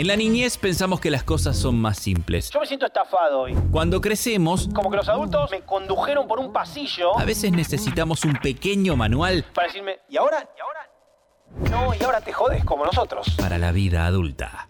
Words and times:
En 0.00 0.06
la 0.06 0.16
niñez 0.16 0.56
pensamos 0.56 0.98
que 0.98 1.10
las 1.10 1.24
cosas 1.24 1.58
son 1.58 1.78
más 1.78 1.98
simples. 1.98 2.48
Yo 2.48 2.58
me 2.58 2.64
siento 2.64 2.86
estafado 2.86 3.40
hoy. 3.40 3.54
Cuando 3.70 4.00
crecemos, 4.00 4.66
Como 4.74 4.90
que 4.90 4.96
los 4.96 5.06
adultos 5.10 5.50
me 5.50 5.60
condujeron 5.60 6.26
por 6.26 6.38
un 6.38 6.54
pasillo 6.54 7.18
a 7.18 7.26
veces 7.26 7.52
necesitamos 7.52 8.24
un 8.24 8.32
pequeño 8.36 8.96
manual 8.96 9.44
para 9.52 9.66
decirme, 9.66 9.98
¿y 10.08 10.16
ahora? 10.16 10.48
¿Y 10.56 10.60
ahora? 10.62 11.70
No, 11.70 11.94
y 11.94 12.02
ahora 12.02 12.22
te 12.22 12.32
jodes 12.32 12.64
como 12.64 12.86
nosotros. 12.86 13.26
para 13.38 13.58
la 13.58 13.72
vida 13.72 14.06
adulta. 14.06 14.66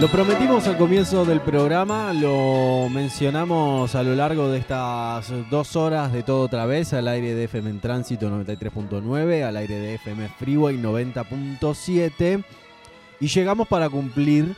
Lo 0.00 0.08
prometimos 0.08 0.66
al 0.66 0.78
comienzo 0.78 1.24
del 1.24 1.40
programa, 1.40 2.12
lo 2.12 2.88
mencionamos 2.88 3.94
a 3.94 4.02
lo 4.02 4.14
largo 4.16 4.48
de 4.48 4.58
estas 4.58 5.32
dos 5.50 5.76
horas 5.76 6.12
de 6.12 6.22
todo 6.22 6.42
otra 6.42 6.66
vez, 6.66 6.92
al 6.92 7.06
aire 7.08 7.34
de 7.34 7.44
FM 7.44 7.70
en 7.70 7.80
Tránsito 7.80 8.28
93.9, 8.30 9.44
al 9.44 9.56
aire 9.56 9.78
de 9.78 9.94
FM 9.96 10.28
Freeway 10.38 10.78
90.7 10.82 12.42
y 13.20 13.28
llegamos 13.28 13.68
para 13.68 13.88
cumplir 13.90 14.56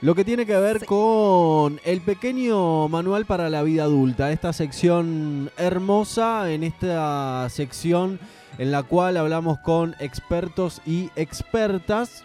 lo 0.00 0.14
que 0.14 0.24
tiene 0.24 0.46
que 0.46 0.56
ver 0.56 0.80
Sí. 0.80 0.86
con 0.86 1.78
el 1.84 2.00
pequeño 2.00 2.88
manual 2.88 3.26
para 3.26 3.48
la 3.50 3.62
vida 3.62 3.84
adulta, 3.84 4.32
esta 4.32 4.52
sección 4.52 5.50
hermosa, 5.58 6.50
en 6.50 6.64
esta 6.64 7.46
sección 7.50 8.18
en 8.58 8.72
la 8.72 8.82
cual 8.82 9.18
hablamos 9.18 9.58
con 9.60 9.94
expertos 10.00 10.80
y 10.86 11.10
expertas 11.16 12.24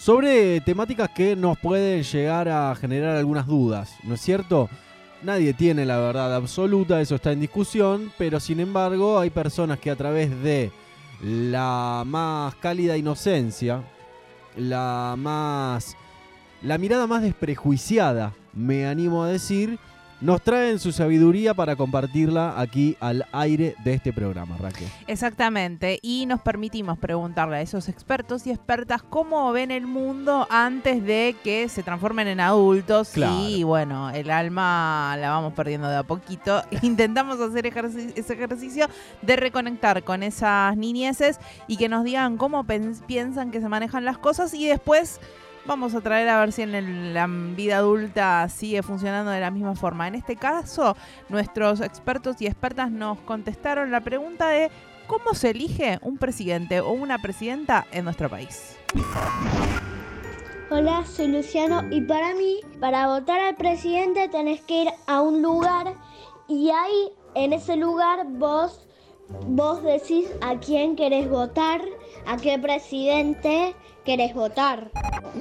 sobre 0.00 0.62
temáticas 0.62 1.10
que 1.10 1.36
nos 1.36 1.58
pueden 1.58 2.02
llegar 2.02 2.48
a 2.48 2.74
generar 2.74 3.16
algunas 3.16 3.46
dudas, 3.46 3.94
¿no 4.02 4.14
es 4.14 4.22
cierto? 4.22 4.70
Nadie 5.22 5.52
tiene 5.52 5.84
la 5.84 5.98
verdad 5.98 6.34
absoluta, 6.34 7.02
eso 7.02 7.16
está 7.16 7.32
en 7.32 7.40
discusión, 7.40 8.10
pero 8.16 8.40
sin 8.40 8.60
embargo 8.60 9.18
hay 9.18 9.28
personas 9.28 9.78
que 9.78 9.90
a 9.90 9.96
través 9.96 10.42
de 10.42 10.72
la 11.22 12.04
más 12.06 12.54
cálida 12.54 12.96
inocencia, 12.96 13.82
la 14.56 15.16
más 15.18 15.98
la 16.62 16.78
mirada 16.78 17.06
más 17.06 17.20
desprejuiciada, 17.20 18.32
me 18.54 18.86
animo 18.86 19.22
a 19.22 19.28
decir, 19.28 19.78
nos 20.20 20.42
traen 20.42 20.78
su 20.78 20.92
sabiduría 20.92 21.54
para 21.54 21.76
compartirla 21.76 22.60
aquí 22.60 22.96
al 23.00 23.26
aire 23.32 23.74
de 23.84 23.94
este 23.94 24.12
programa, 24.12 24.56
Raquel. 24.58 24.88
Exactamente, 25.06 25.98
y 26.02 26.26
nos 26.26 26.40
permitimos 26.40 26.98
preguntarle 26.98 27.56
a 27.56 27.60
esos 27.62 27.88
expertos 27.88 28.46
y 28.46 28.50
expertas 28.50 29.02
cómo 29.02 29.50
ven 29.52 29.70
el 29.70 29.86
mundo 29.86 30.46
antes 30.50 31.02
de 31.04 31.36
que 31.42 31.68
se 31.68 31.82
transformen 31.82 32.28
en 32.28 32.40
adultos 32.40 33.10
Claro. 33.10 33.34
y 33.40 33.62
bueno, 33.62 34.10
el 34.10 34.30
alma 34.30 35.16
la 35.18 35.30
vamos 35.30 35.52
perdiendo 35.54 35.88
de 35.88 35.96
a 35.96 36.02
poquito. 36.02 36.62
Intentamos 36.82 37.40
hacer 37.40 37.66
ese 37.66 38.32
ejercicio 38.34 38.86
de 39.22 39.36
reconectar 39.36 40.02
con 40.04 40.22
esas 40.22 40.76
niñeces 40.76 41.38
y 41.66 41.76
que 41.76 41.88
nos 41.88 42.04
digan 42.04 42.36
cómo 42.36 42.64
piensan 42.64 43.50
que 43.50 43.60
se 43.60 43.68
manejan 43.68 44.04
las 44.04 44.18
cosas 44.18 44.52
y 44.54 44.66
después 44.66 45.20
vamos 45.70 45.94
a 45.94 46.00
traer 46.00 46.28
a 46.28 46.40
ver 46.40 46.50
si 46.50 46.62
en 46.62 47.14
la 47.14 47.28
vida 47.28 47.76
adulta 47.76 48.48
sigue 48.48 48.82
funcionando 48.82 49.30
de 49.30 49.38
la 49.38 49.52
misma 49.52 49.76
forma. 49.76 50.08
En 50.08 50.16
este 50.16 50.34
caso, 50.34 50.96
nuestros 51.28 51.80
expertos 51.80 52.42
y 52.42 52.46
expertas 52.46 52.90
nos 52.90 53.18
contestaron 53.20 53.92
la 53.92 54.00
pregunta 54.00 54.48
de 54.48 54.68
cómo 55.06 55.32
se 55.32 55.50
elige 55.50 56.00
un 56.02 56.18
presidente 56.18 56.80
o 56.80 56.90
una 56.90 57.18
presidenta 57.18 57.86
en 57.92 58.02
nuestro 58.02 58.28
país. 58.28 58.76
Hola, 60.70 61.04
soy 61.06 61.28
Luciano 61.28 61.84
y 61.88 62.00
para 62.00 62.34
mí, 62.34 62.58
para 62.80 63.06
votar 63.06 63.38
al 63.38 63.54
presidente 63.54 64.28
tenés 64.28 64.62
que 64.62 64.82
ir 64.82 64.88
a 65.06 65.20
un 65.20 65.40
lugar 65.40 65.94
y 66.48 66.70
ahí, 66.70 67.12
en 67.36 67.52
ese 67.52 67.76
lugar, 67.76 68.26
vos, 68.28 68.88
vos 69.46 69.84
decís 69.84 70.32
a 70.40 70.58
quién 70.58 70.96
querés 70.96 71.30
votar, 71.30 71.80
a 72.26 72.36
qué 72.38 72.58
presidente 72.58 73.76
querés 74.04 74.34
votar. 74.34 74.90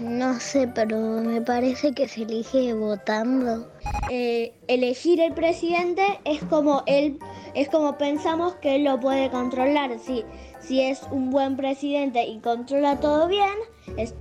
No 0.01 0.39
sé, 0.39 0.67
pero 0.67 0.97
me 0.97 1.41
parece 1.41 1.93
que 1.93 2.07
se 2.07 2.21
elige 2.23 2.73
votando. 2.73 3.67
Eh, 4.09 4.53
elegir 4.67 5.19
el 5.19 5.33
presidente 5.33 6.03
es 6.25 6.43
como 6.43 6.83
él, 6.85 7.19
es 7.53 7.69
como 7.69 7.97
pensamos 7.97 8.55
que 8.55 8.75
él 8.75 8.83
lo 8.83 8.99
puede 8.99 9.29
controlar. 9.29 9.97
Si, 9.99 10.23
si 10.59 10.81
es 10.81 11.01
un 11.11 11.29
buen 11.29 11.55
presidente 11.57 12.23
y 12.25 12.39
controla 12.39 12.99
todo 12.99 13.27
bien, 13.27 13.53
es- 13.97 14.13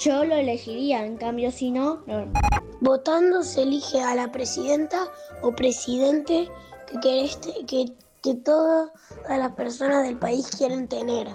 yo 0.00 0.24
lo 0.24 0.34
elegiría. 0.34 1.04
En 1.04 1.16
cambio, 1.16 1.50
si 1.50 1.70
no, 1.70 2.02
no. 2.06 2.26
Votando 2.80 3.42
se 3.42 3.62
elige 3.62 4.00
a 4.02 4.14
la 4.14 4.30
presidenta 4.30 4.98
o 5.42 5.52
presidente 5.52 6.48
que, 6.86 7.00
querés 7.00 7.40
te- 7.40 7.64
que, 7.66 7.86
que 8.22 8.34
todas 8.34 8.90
las 9.28 9.52
personas 9.52 10.04
del 10.04 10.18
país 10.18 10.46
quieren 10.56 10.86
tener. 10.86 11.28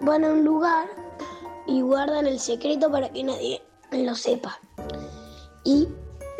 Van 0.00 0.24
a 0.24 0.32
un 0.32 0.44
lugar 0.44 0.88
y 1.66 1.80
guardan 1.80 2.26
el 2.26 2.38
secreto 2.38 2.90
para 2.90 3.10
que 3.10 3.24
nadie 3.24 3.62
lo 3.90 4.14
sepa. 4.14 4.58
Y 5.64 5.88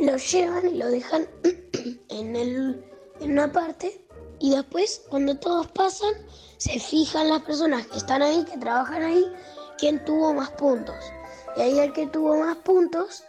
lo 0.01 0.17
llevan 0.17 0.69
y 0.69 0.79
lo 0.79 0.89
dejan 0.89 1.27
en, 2.09 2.37
el, 2.37 2.85
en 3.21 3.33
una 3.33 3.53
parte. 3.53 4.05
Y 4.39 4.51
después, 4.51 5.03
cuando 5.09 5.37
todos 5.37 5.69
pasan, 5.69 6.15
se 6.57 6.81
fijan 6.81 7.29
las 7.29 7.43
personas 7.43 7.87
que 7.87 7.99
están 7.99 8.23
ahí, 8.23 8.45
que 8.45 8.59
trabajan 8.59 9.03
ahí, 9.03 9.25
quién 9.79 10.05
tuvo 10.05 10.35
más 10.35 10.51
puntos. 10.51 10.97
Y 11.57 11.61
ahí 11.61 11.79
el 11.79 11.93
que 11.93 12.07
tuvo 12.09 12.37
más 12.39 12.57
puntos 12.59 13.25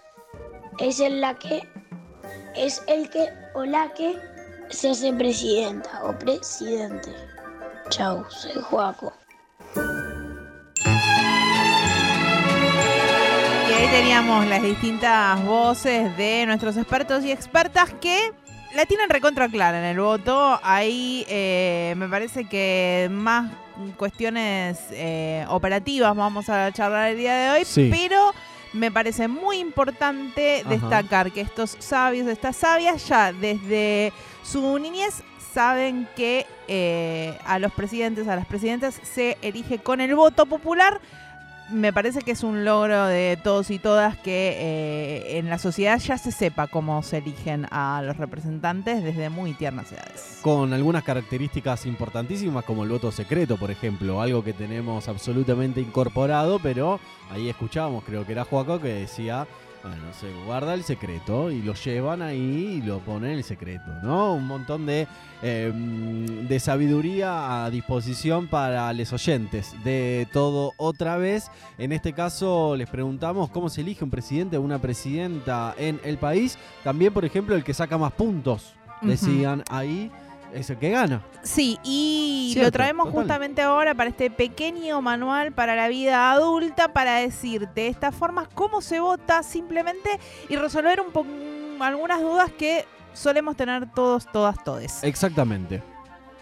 es 0.79 0.99
el 0.99 1.21
la 1.21 1.37
que 1.37 1.61
es 2.55 2.81
el 2.87 3.09
que 3.09 3.29
o 3.53 3.63
la 3.63 3.93
que 3.93 4.17
se 4.69 4.89
hace 4.89 5.13
presidenta 5.13 6.03
o 6.03 6.17
presidente. 6.17 7.13
Chau, 7.89 8.25
soy 8.29 8.53
Joaco. 8.53 9.13
Ahí 13.83 13.89
teníamos 13.91 14.47
las 14.47 14.61
distintas 14.63 15.43
voces 15.43 16.15
de 16.15 16.45
nuestros 16.45 16.77
expertos 16.77 17.25
y 17.25 17.31
expertas 17.33 17.93
que 17.99 18.31
la 18.73 18.85
tienen 18.85 19.09
recontra 19.09 19.49
clara 19.49 19.77
en 19.79 19.83
el 19.83 19.99
voto. 19.99 20.57
Ahí 20.63 21.25
eh, 21.27 21.93
me 21.97 22.07
parece 22.07 22.45
que 22.45 23.09
más 23.11 23.51
cuestiones 23.97 24.79
eh, 24.91 25.45
operativas 25.49 26.15
vamos 26.15 26.47
a 26.49 26.71
charlar 26.71 27.09
el 27.11 27.17
día 27.17 27.35
de 27.35 27.49
hoy, 27.49 27.65
Sí. 27.65 27.89
pero 27.91 28.33
me 28.71 28.89
parece 28.89 29.27
muy 29.27 29.57
importante 29.57 30.61
Ajá. 30.61 30.69
destacar 30.69 31.31
que 31.31 31.41
estos 31.41 31.75
sabios, 31.79 32.27
estas 32.27 32.55
sabias, 32.55 33.05
ya 33.05 33.33
desde 33.33 34.13
su 34.43 34.79
niñez 34.79 35.23
saben 35.53 36.07
que 36.15 36.47
eh, 36.69 37.37
a 37.45 37.59
los 37.59 37.73
presidentes, 37.73 38.29
a 38.29 38.35
las 38.37 38.45
presidentas 38.45 38.97
se 39.03 39.37
elige 39.41 39.79
con 39.79 39.99
el 39.99 40.15
voto 40.15 40.45
popular. 40.45 41.01
Me 41.73 41.91
parece 41.91 42.21
que 42.21 42.31
es 42.31 42.43
un 42.43 42.65
logro 42.65 43.05
de 43.07 43.37
todos 43.43 43.71
y 43.71 43.79
todas 43.79 44.15
que 44.17 44.57
eh, 44.59 45.39
en 45.39 45.49
la 45.49 45.57
sociedad 45.57 45.97
ya 45.97 46.19
se 46.19 46.31
sepa 46.31 46.67
cómo 46.67 47.01
se 47.01 47.17
eligen 47.17 47.65
a 47.71 48.03
los 48.03 48.17
representantes 48.17 49.03
desde 49.03 49.29
muy 49.29 49.53
tiernas 49.53 49.91
edades. 49.91 50.39
con 50.43 50.71
algunas 50.71 51.03
características 51.03 51.85
importantísimas 51.85 52.63
como 52.65 52.83
el 52.83 52.89
voto 52.89 53.11
secreto, 53.11 53.57
por 53.57 53.71
ejemplo, 53.71 54.21
algo 54.21 54.43
que 54.43 54.53
tenemos 54.53 55.07
absolutamente 55.07 55.81
incorporado, 55.81 56.59
pero 56.59 56.99
ahí 57.31 57.49
escuchábamos, 57.49 58.03
creo 58.03 58.25
que 58.25 58.33
era 58.33 58.43
Joaco 58.43 58.79
que 58.79 58.89
decía, 58.89 59.47
bueno, 59.83 60.13
se 60.17 60.31
guarda 60.45 60.73
el 60.73 60.83
secreto 60.83 61.51
y 61.51 61.61
lo 61.61 61.73
llevan 61.73 62.21
ahí 62.21 62.79
y 62.79 62.81
lo 62.81 62.99
ponen 62.99 63.31
el 63.31 63.43
secreto, 63.43 63.91
¿no? 64.01 64.33
Un 64.33 64.47
montón 64.47 64.85
de, 64.85 65.07
eh, 65.41 65.73
de 66.47 66.59
sabiduría 66.59 67.65
a 67.65 67.69
disposición 67.69 68.47
para 68.47 68.93
los 68.93 69.11
oyentes 69.11 69.75
de 69.83 70.25
todo 70.31 70.71
otra 70.77 71.17
vez. 71.17 71.51
En 71.77 71.91
este 71.91 72.13
caso 72.13 72.77
les 72.77 72.89
preguntamos 72.89 73.49
cómo 73.49 73.67
se 73.67 73.81
elige 73.81 74.05
un 74.05 74.09
presidente 74.09 74.55
o 74.55 74.61
una 74.61 74.79
presidenta 74.79 75.75
en 75.77 75.99
el 76.05 76.17
país. 76.17 76.57
También, 76.85 77.13
por 77.13 77.25
ejemplo, 77.25 77.53
el 77.53 77.63
que 77.65 77.73
saca 77.73 77.97
más 77.97 78.13
puntos, 78.13 78.75
decían 79.01 79.63
ahí, 79.69 80.09
es 80.53 80.69
el 80.69 80.77
que 80.77 80.89
gana. 80.89 81.21
Sí, 81.41 81.77
y 81.83 82.51
Cierto, 82.53 82.67
lo 82.67 82.71
traemos 82.71 83.05
total. 83.07 83.21
justamente 83.21 83.61
ahora 83.61 83.93
para 83.95 84.09
este 84.09 84.29
pequeño 84.31 85.01
manual 85.01 85.51
para 85.51 85.75
la 85.75 85.87
vida 85.87 86.31
adulta 86.31 86.93
para 86.93 87.15
decirte 87.15 87.81
de 87.81 87.87
estas 87.87 88.13
formas 88.15 88.47
cómo 88.53 88.81
se 88.81 88.99
vota 88.99 89.43
simplemente 89.43 90.09
y 90.49 90.55
resolver 90.55 91.01
un 91.01 91.11
po- 91.11 91.25
algunas 91.83 92.21
dudas 92.21 92.51
que 92.51 92.85
solemos 93.13 93.55
tener 93.55 93.91
todos, 93.93 94.25
todas, 94.31 94.63
todes. 94.63 95.03
Exactamente. 95.03 95.81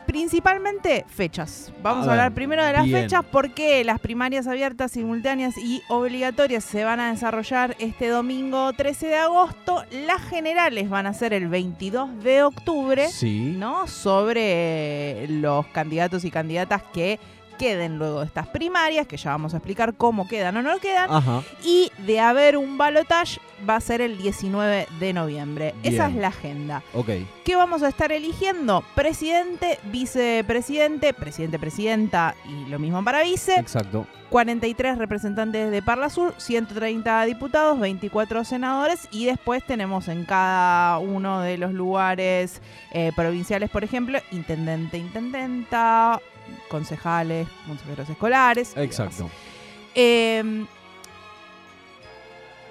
Principalmente 0.07 1.05
fechas. 1.07 1.71
Vamos 1.81 2.05
A 2.05 2.09
a, 2.09 2.13
hablar 2.13 2.33
primero 2.33 2.65
de 2.65 2.73
las 2.73 2.85
bien. 2.85 3.01
fechas 3.03 3.23
porque 3.31 3.83
las 3.83 3.99
primarias 3.99 4.47
abiertas, 4.47 4.91
simultáneas 4.91 5.57
y 5.57 5.81
obligatorias 5.89 6.63
se 6.63 6.83
van 6.83 6.99
a 6.99 7.11
desarrollar 7.11 7.75
este 7.79 8.07
domingo 8.09 8.73
13 8.73 9.07
de 9.07 9.17
agosto. 9.17 9.83
Las 10.05 10.21
generales 10.21 10.89
van 10.89 11.07
a 11.07 11.13
ser 11.13 11.33
el 11.33 11.47
22 11.47 12.23
de 12.23 12.43
octubre. 12.43 13.07
Sí. 13.09 13.55
¿no? 13.57 13.87
Sobre 13.87 15.27
los 15.29 15.65
candidatos 15.67 16.25
y 16.25 16.31
candidatas 16.31 16.83
que 16.93 17.19
queden 17.61 17.99
luego 17.99 18.21
de 18.21 18.25
estas 18.25 18.47
primarias, 18.47 19.05
que 19.05 19.17
ya 19.17 19.29
vamos 19.29 19.53
a 19.53 19.57
explicar 19.57 19.93
cómo 19.93 20.27
quedan 20.27 20.57
o 20.57 20.63
no 20.63 20.79
quedan. 20.79 21.11
Ajá. 21.11 21.43
Y 21.63 21.91
de 21.99 22.19
haber 22.19 22.57
un 22.57 22.75
balotage 22.79 23.39
va 23.69 23.75
a 23.75 23.81
ser 23.81 24.01
el 24.01 24.17
19 24.17 24.87
de 24.99 25.13
noviembre. 25.13 25.75
Esa 25.83 26.07
es 26.07 26.15
la 26.15 26.29
agenda. 26.29 26.81
Ok. 26.95 27.09
¿Qué 27.45 27.55
vamos 27.55 27.83
a 27.83 27.89
estar 27.89 28.11
eligiendo? 28.11 28.83
Presidente, 28.95 29.77
vicepresidente, 29.91 31.13
presidente, 31.13 31.59
presidenta 31.59 32.33
y 32.45 32.67
lo 32.67 32.79
mismo 32.79 33.03
para 33.03 33.21
vice. 33.21 33.53
Exacto. 33.59 34.07
43 34.31 34.97
representantes 34.97 35.69
de 35.69 35.81
Parla 35.81 36.09
Sur, 36.09 36.33
130 36.37 37.25
diputados, 37.25 37.77
24 37.79 38.45
senadores 38.45 39.09
y 39.11 39.25
después 39.25 39.61
tenemos 39.63 40.07
en 40.07 40.23
cada 40.23 40.99
uno 40.99 41.41
de 41.41 41.57
los 41.57 41.73
lugares 41.73 42.61
eh, 42.93 43.11
provinciales, 43.13 43.69
por 43.69 43.83
ejemplo, 43.83 44.19
intendente, 44.31 44.97
intendenta, 44.97 46.21
concejales, 46.69 47.47
consejeros 47.67 48.09
escolares. 48.09 48.73
Exacto. 48.75 49.29
Eh, 49.95 50.65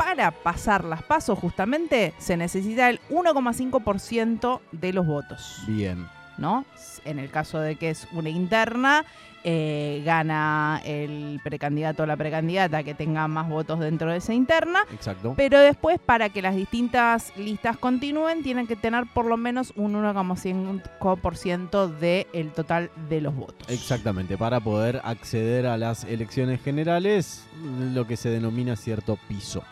para 0.00 0.30
pasar 0.30 0.84
las 0.84 1.02
pasos, 1.02 1.38
justamente, 1.38 2.14
se 2.16 2.36
necesita 2.38 2.88
el 2.88 3.00
1,5% 3.10 4.60
de 4.72 4.92
los 4.94 5.06
votos. 5.06 5.62
Bien. 5.66 6.08
¿No? 6.38 6.64
En 7.04 7.18
el 7.18 7.30
caso 7.30 7.60
de 7.60 7.76
que 7.76 7.90
es 7.90 8.06
una 8.12 8.28
interna, 8.28 9.04
eh, 9.42 10.02
gana 10.04 10.82
el 10.84 11.40
precandidato 11.42 12.02
o 12.02 12.06
la 12.06 12.18
precandidata 12.18 12.82
que 12.82 12.92
tenga 12.92 13.26
más 13.26 13.48
votos 13.48 13.80
dentro 13.80 14.10
de 14.10 14.18
esa 14.18 14.34
interna. 14.34 14.80
Exacto. 14.92 15.32
Pero 15.34 15.58
después, 15.58 15.98
para 15.98 16.28
que 16.28 16.42
las 16.42 16.54
distintas 16.54 17.32
listas 17.38 17.78
continúen, 17.78 18.42
tienen 18.42 18.66
que 18.66 18.76
tener 18.76 19.06
por 19.06 19.24
lo 19.24 19.38
menos 19.38 19.72
un 19.76 19.94
1,5% 19.94 21.88
del 21.98 22.50
total 22.52 22.90
de 23.08 23.22
los 23.22 23.34
votos. 23.34 23.66
Exactamente, 23.70 24.36
para 24.36 24.60
poder 24.60 25.00
acceder 25.04 25.66
a 25.66 25.78
las 25.78 26.04
elecciones 26.04 26.60
generales, 26.62 27.46
lo 27.94 28.06
que 28.06 28.18
se 28.18 28.28
denomina 28.28 28.76
cierto 28.76 29.18
piso. 29.26 29.62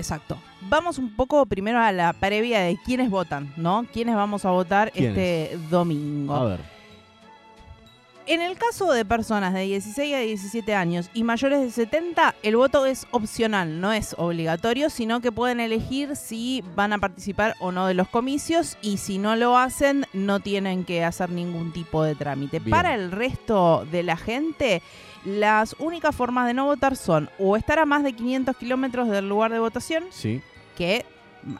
Exacto. 0.00 0.38
Vamos 0.62 0.98
un 0.98 1.14
poco 1.14 1.44
primero 1.46 1.78
a 1.78 1.92
la 1.92 2.12
previa 2.12 2.60
de 2.60 2.78
quiénes 2.84 3.10
votan, 3.10 3.52
¿no? 3.56 3.86
¿Quiénes 3.92 4.14
vamos 4.16 4.44
a 4.44 4.50
votar 4.50 4.90
¿Quiénes? 4.92 5.16
este 5.16 5.58
domingo? 5.70 6.34
A 6.34 6.44
ver, 6.44 6.60
En 8.26 8.40
el 8.40 8.56
caso 8.56 8.92
de 8.92 9.04
personas 9.04 9.52
de 9.54 9.62
16 9.62 10.14
a 10.14 10.18
17 10.20 10.74
años 10.74 11.10
y 11.14 11.24
mayores 11.24 11.60
de 11.62 11.70
70, 11.70 12.36
el 12.44 12.54
voto 12.56 12.86
es 12.86 13.06
opcional, 13.10 13.80
no 13.80 13.92
es 13.92 14.14
obligatorio, 14.18 14.88
sino 14.88 15.20
que 15.20 15.32
pueden 15.32 15.58
elegir 15.58 16.14
si 16.14 16.62
van 16.76 16.92
a 16.92 16.98
participar 16.98 17.56
o 17.60 17.72
no 17.72 17.86
de 17.86 17.94
los 17.94 18.06
comicios 18.08 18.78
y 18.82 18.98
si 18.98 19.18
no 19.18 19.34
lo 19.34 19.58
hacen, 19.58 20.06
no 20.12 20.38
tienen 20.38 20.84
que 20.84 21.02
hacer 21.04 21.30
ningún 21.30 21.72
tipo 21.72 22.04
de 22.04 22.14
trámite. 22.14 22.60
Bien. 22.60 22.70
Para 22.70 22.94
el 22.94 23.10
resto 23.10 23.84
de 23.90 24.02
la 24.04 24.16
gente, 24.16 24.80
las 25.24 25.76
únicas 25.78 26.14
formas 26.14 26.46
de 26.46 26.54
no 26.54 26.64
votar 26.66 26.96
son 26.96 27.28
o 27.38 27.56
estar 27.56 27.78
a 27.78 27.84
más 27.84 28.02
de 28.02 28.12
500 28.12 28.56
kilómetros 28.56 29.08
del 29.08 29.28
lugar 29.28 29.52
de 29.52 29.58
votación, 29.58 30.04
sí. 30.10 30.40
que 30.76 31.04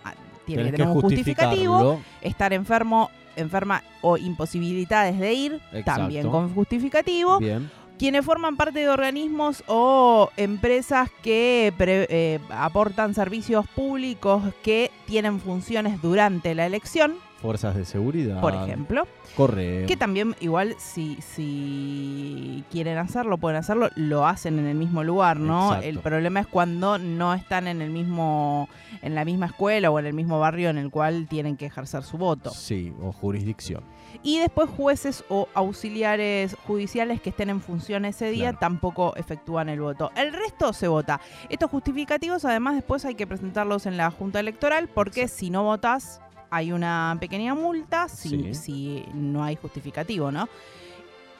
ah, 0.04 0.14
tiene 0.46 0.64
que 0.64 0.72
tener 0.72 0.88
un 0.88 1.00
justificativo, 1.00 2.00
estar 2.22 2.52
enfermo, 2.52 3.10
enferma 3.36 3.82
o 4.02 4.16
imposibilidades 4.16 5.18
de 5.18 5.32
ir, 5.34 5.60
Exacto. 5.72 6.00
también 6.02 6.28
con 6.30 6.52
justificativo. 6.54 7.38
Bien. 7.38 7.70
Quienes 7.98 8.24
forman 8.24 8.56
parte 8.56 8.78
de 8.80 8.88
organismos 8.88 9.62
o 9.66 10.30
empresas 10.38 11.10
que 11.22 11.70
pre- 11.76 12.06
eh, 12.08 12.40
aportan 12.48 13.12
servicios 13.12 13.66
públicos 13.68 14.42
que 14.62 14.90
tienen 15.06 15.38
funciones 15.38 16.00
durante 16.00 16.54
la 16.54 16.64
elección, 16.64 17.16
Fuerzas 17.40 17.74
de 17.74 17.84
seguridad. 17.84 18.40
por 18.40 18.54
ejemplo. 18.54 19.06
Correo. 19.36 19.86
Que 19.86 19.96
también 19.96 20.34
igual 20.40 20.74
si, 20.78 21.16
si 21.22 22.64
quieren 22.70 22.98
hacerlo, 22.98 23.38
pueden 23.38 23.56
hacerlo, 23.58 23.88
lo 23.96 24.26
hacen 24.26 24.58
en 24.58 24.66
el 24.66 24.74
mismo 24.76 25.04
lugar, 25.04 25.38
¿no? 25.38 25.68
Exacto. 25.68 25.86
El 25.88 25.98
problema 26.00 26.40
es 26.40 26.46
cuando 26.46 26.98
no 26.98 27.32
están 27.34 27.66
en 27.68 27.80
el 27.82 27.90
mismo, 27.90 28.68
en 29.02 29.14
la 29.14 29.24
misma 29.24 29.46
escuela 29.46 29.90
o 29.90 29.98
en 29.98 30.06
el 30.06 30.14
mismo 30.14 30.38
barrio 30.38 30.68
en 30.70 30.78
el 30.78 30.90
cual 30.90 31.26
tienen 31.28 31.56
que 31.56 31.66
ejercer 31.66 32.02
su 32.02 32.18
voto. 32.18 32.50
Sí, 32.50 32.92
o 33.00 33.12
jurisdicción. 33.12 33.82
Y 34.22 34.38
después 34.40 34.68
jueces 34.68 35.24
o 35.28 35.48
auxiliares 35.54 36.56
judiciales 36.66 37.20
que 37.20 37.30
estén 37.30 37.48
en 37.48 37.60
función 37.60 38.04
ese 38.04 38.30
día 38.30 38.50
Claro. 38.50 38.58
tampoco 38.58 39.14
efectúan 39.16 39.68
el 39.68 39.80
voto. 39.80 40.10
El 40.16 40.32
resto 40.32 40.72
se 40.72 40.88
vota. 40.88 41.20
Estos 41.48 41.70
justificativos 41.70 42.44
además 42.44 42.74
después 42.74 43.04
hay 43.04 43.14
que 43.14 43.26
presentarlos 43.26 43.86
en 43.86 43.96
la 43.96 44.10
Junta 44.10 44.40
Electoral 44.40 44.88
porque 44.88 45.28
si 45.28 45.50
no 45.50 45.62
votas 45.62 46.20
hay 46.50 46.72
una 46.72 47.16
pequeña 47.20 47.54
multa 47.54 48.08
si, 48.08 48.28
Sí. 48.28 48.54
si 48.54 49.04
no 49.14 49.42
hay 49.44 49.56
justificativo, 49.56 50.30
¿no? 50.32 50.48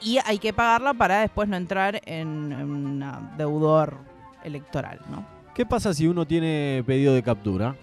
Y 0.01 0.17
hay 0.25 0.39
que 0.39 0.51
pagarla 0.53 0.93
para 0.93 1.19
después 1.21 1.47
no 1.47 1.57
entrar 1.57 2.01
en, 2.05 2.51
en 2.51 2.69
un 2.71 3.05
deudor 3.37 3.97
electoral, 4.43 4.99
¿no? 5.09 5.25
¿Qué 5.53 5.65
pasa 5.65 5.93
si 5.93 6.07
uno 6.07 6.25
tiene 6.25 6.83
pedido 6.87 7.13
de 7.13 7.21
captura? 7.21 7.75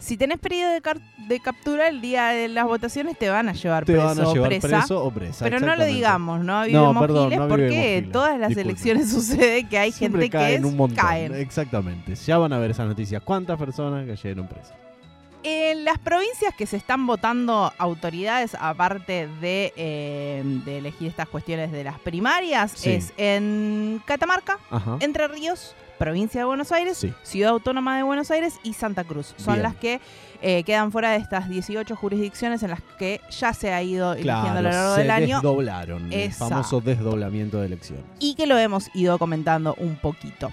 Si 0.00 0.18
tenés 0.18 0.38
periodo 0.38 0.70
de, 0.72 1.40
captura 1.40 1.88
el 1.88 2.02
día 2.02 2.26
de 2.28 2.48
las 2.48 2.66
votaciones 2.66 3.16
te 3.16 3.30
van 3.30 3.48
a 3.48 3.52
llevar 3.54 3.86
Te 3.86 3.92
preso 3.94 4.06
van 4.06 4.20
a 4.20 4.28
o 4.28 4.34
llevar 4.34 4.48
presa. 4.50 4.68
preso 4.68 5.02
o 5.02 5.10
presa. 5.10 5.44
Pero 5.46 5.60
no 5.60 5.76
lo 5.76 5.84
digamos, 5.86 6.44
no 6.44 6.62
vivimos 6.64 6.98
perdón, 6.98 7.24
giles 7.30 7.38
no 7.38 7.48
porque 7.48 7.68
giles. 8.00 8.12
todas 8.12 8.38
las 8.38 8.54
elecciones 8.54 9.08
sucede 9.10 9.66
que 9.66 9.78
hay 9.78 9.92
Siempre 9.92 10.22
gente 10.22 10.36
que 10.36 10.42
caen 10.44 10.58
es, 10.64 10.70
un 10.70 10.76
montón. 10.76 10.96
caen. 10.96 11.34
Exactamente. 11.36 12.16
Ya 12.16 12.36
van 12.36 12.52
a 12.52 12.58
ver 12.58 12.72
esas 12.72 12.86
noticias. 12.86 13.22
¿Cuántas 13.22 13.56
personas 13.58 14.06
cayeron 14.06 14.46
presas? 14.46 14.74
Las 15.84 15.98
provincias 15.98 16.54
que 16.54 16.64
se 16.66 16.78
están 16.78 17.06
votando 17.06 17.70
autoridades, 17.76 18.56
aparte 18.58 19.28
de, 19.40 19.72
eh, 19.76 20.42
de 20.64 20.78
elegir 20.78 21.08
estas 21.08 21.28
cuestiones 21.28 21.72
de 21.72 21.84
las 21.84 21.98
primarias, 21.98 22.72
Sí. 22.74 22.90
es 22.90 23.12
en 23.18 24.00
Catamarca, 24.06 24.58
Ajá. 24.70 24.96
Entre 25.00 25.28
Ríos, 25.28 25.74
provincia 25.98 26.40
de 26.40 26.46
Buenos 26.46 26.72
Aires, 26.72 26.96
Sí. 26.96 27.12
Ciudad 27.22 27.50
Autónoma 27.50 27.98
de 27.98 28.02
Buenos 28.02 28.30
Aires 28.30 28.54
y 28.62 28.72
Santa 28.72 29.04
Cruz. 29.04 29.34
Son 29.36 29.54
Bien. 29.56 29.62
las 29.62 29.74
que 29.76 30.00
eh, 30.40 30.62
quedan 30.64 30.90
fuera 30.90 31.10
de 31.10 31.18
estas 31.18 31.48
18 31.50 31.96
jurisdicciones 31.96 32.62
en 32.62 32.70
las 32.70 32.80
que 32.98 33.20
ya 33.30 33.52
se 33.52 33.72
ha 33.74 33.82
ido 33.82 34.12
eligiendo 34.14 34.58
a 34.58 34.62
lo 34.62 34.68
Claro, 34.70 34.76
largo 34.76 34.94
se 34.94 35.00
del 35.02 35.10
año. 35.10 35.36
desdoblaron. 35.36 36.12
El 36.12 36.32
famoso 36.32 36.80
desdoblamiento 36.80 37.60
de 37.60 37.66
elecciones. 37.66 38.04
y 38.20 38.34
que 38.36 38.46
lo 38.46 38.56
hemos 38.56 38.88
ido 38.94 39.18
comentando 39.18 39.74
un 39.78 39.96
poquito. 39.96 40.50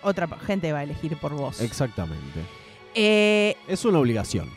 otra 0.01 0.27
gente 0.45 0.71
va 0.73 0.79
a 0.79 0.83
elegir 0.83 1.17
por 1.17 1.33
vos. 1.33 1.61
Exactamente. 1.61 2.39
Eh, 2.95 3.55
Es 3.67 3.85
una 3.85 3.99
obligación. 3.99 4.49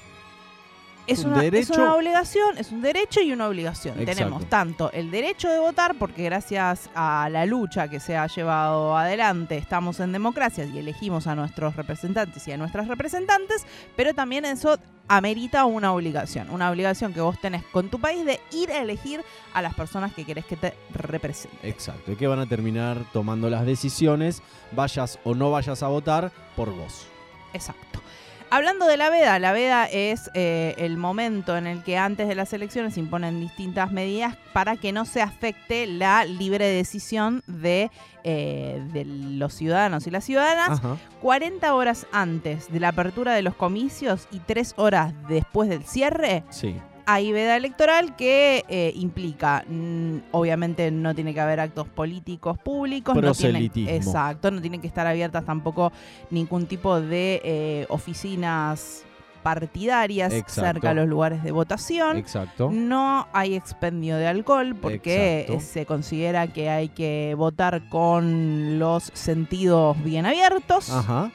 es, 1.06 1.20
un 1.24 1.32
una, 1.32 1.44
es 1.44 1.52
derecho. 1.52 1.74
una 1.74 1.94
obligación, 1.94 2.58
es 2.58 2.72
un 2.72 2.82
derecho 2.82 3.20
y 3.20 3.32
una 3.32 3.46
obligación. 3.46 3.94
Exacto. 4.00 4.18
Tenemos 4.18 4.46
tanto 4.50 4.90
el 4.92 5.10
derecho 5.12 5.48
de 5.48 5.60
votar, 5.60 5.94
porque 5.98 6.24
gracias 6.24 6.90
a 6.96 7.28
la 7.30 7.46
lucha 7.46 7.88
que 7.88 8.00
se 8.00 8.16
ha 8.16 8.26
llevado 8.26 8.96
adelante 8.96 9.56
estamos 9.56 10.00
en 10.00 10.10
democracia 10.12 10.64
y 10.64 10.78
elegimos 10.78 11.26
a 11.28 11.34
nuestros 11.36 11.76
representantes 11.76 12.46
y 12.48 12.52
a 12.52 12.56
nuestras 12.56 12.88
representantes, 12.88 13.64
pero 13.94 14.14
también 14.14 14.44
eso 14.44 14.78
amerita 15.08 15.64
una 15.64 15.92
obligación. 15.92 16.50
Una 16.50 16.70
obligación 16.70 17.12
que 17.12 17.20
vos 17.20 17.40
tenés 17.40 17.62
con 17.64 17.88
tu 17.88 18.00
país 18.00 18.24
de 18.24 18.40
ir 18.52 18.70
a 18.70 18.80
elegir 18.80 19.22
a 19.54 19.62
las 19.62 19.74
personas 19.74 20.12
que 20.12 20.24
querés 20.24 20.44
que 20.44 20.56
te 20.56 20.74
representen. 20.92 21.58
Exacto. 21.62 22.12
Y 22.12 22.16
que 22.16 22.26
van 22.26 22.40
a 22.40 22.46
terminar 22.46 22.98
tomando 23.12 23.48
las 23.50 23.64
decisiones, 23.66 24.42
vayas 24.72 25.18
o 25.24 25.34
no 25.34 25.50
vayas 25.50 25.82
a 25.82 25.88
votar, 25.88 26.32
por 26.54 26.74
vos. 26.74 27.06
Exacto. 27.52 28.00
Hablando 28.48 28.86
de 28.86 28.96
la 28.96 29.10
veda, 29.10 29.38
la 29.40 29.52
veda 29.52 29.86
es 29.86 30.30
eh, 30.34 30.74
el 30.78 30.96
momento 30.96 31.56
en 31.56 31.66
el 31.66 31.82
que 31.82 31.98
antes 31.98 32.28
de 32.28 32.36
las 32.36 32.52
elecciones 32.52 32.94
se 32.94 33.00
imponen 33.00 33.40
distintas 33.40 33.90
medidas 33.90 34.36
para 34.52 34.76
que 34.76 34.92
no 34.92 35.04
se 35.04 35.20
afecte 35.20 35.86
la 35.86 36.24
libre 36.24 36.66
decisión 36.68 37.42
de, 37.48 37.90
eh, 38.22 38.80
de 38.92 39.04
los 39.04 39.52
ciudadanos 39.52 40.06
y 40.06 40.10
las 40.10 40.24
ciudadanas. 40.24 40.78
Ajá. 40.78 40.96
40 41.22 41.74
horas 41.74 42.06
antes 42.12 42.70
de 42.72 42.78
la 42.78 42.88
apertura 42.88 43.34
de 43.34 43.42
los 43.42 43.56
comicios 43.56 44.28
y 44.30 44.38
3 44.38 44.74
horas 44.76 45.12
después 45.28 45.68
del 45.68 45.84
cierre, 45.84 46.44
Sí. 46.50 46.76
Hay 47.06 47.32
veda 47.32 47.56
electoral 47.56 48.16
que 48.16 48.64
eh, 48.68 48.92
implica, 48.96 49.64
mm, 49.66 50.18
obviamente 50.32 50.90
no 50.90 51.14
tiene 51.14 51.32
que 51.32 51.40
haber 51.40 51.60
actos 51.60 51.86
políticos 51.86 52.58
públicos, 52.58 53.14
no 53.14 53.20
tiene, 53.20 53.32
Proselitismo. 53.32 53.90
exacto, 53.90 54.50
no 54.50 54.60
tienen 54.60 54.80
que 54.80 54.88
estar 54.88 55.06
abiertas 55.06 55.44
tampoco 55.44 55.92
ningún 56.30 56.66
tipo 56.66 57.00
de 57.00 57.40
eh, 57.44 57.86
oficinas 57.88 59.04
partidarias 59.44 60.32
Exacto. 60.32 60.60
cerca 60.62 60.88
de 60.88 60.94
los 60.96 61.08
lugares 61.08 61.44
de 61.44 61.52
votación. 61.52 62.16
Exacto. 62.16 62.68
No 62.72 63.28
hay 63.32 63.54
expendio 63.54 64.16
de 64.16 64.26
alcohol 64.26 64.74
porque 64.74 65.42
Exacto. 65.42 65.60
se 65.64 65.86
considera 65.86 66.48
que 66.48 66.68
hay 66.68 66.88
que 66.88 67.34
votar 67.38 67.88
con 67.88 68.80
los 68.80 69.04
sentidos 69.14 70.02
bien 70.02 70.26
abiertos. 70.26 70.90
Ajá. 70.90 71.30